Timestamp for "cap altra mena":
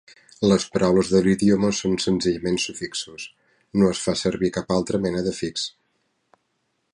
4.57-5.23